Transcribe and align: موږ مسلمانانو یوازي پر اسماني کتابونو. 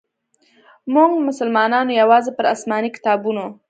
موږ 0.93 1.09
مسلمانانو 1.27 1.91
یوازي 2.01 2.31
پر 2.37 2.45
اسماني 2.53 2.89
کتابونو. 2.97 3.45